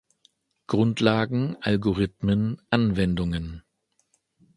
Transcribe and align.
Grundlagen, 0.65 1.57
Algorithmen, 1.61 2.59
Anwendungen. 2.71 3.61